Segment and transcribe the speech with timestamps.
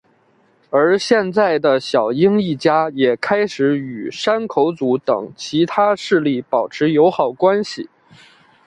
[0.71, 7.87] 而现在的小樱一家也开始与山口组等其他势力保持友好关系。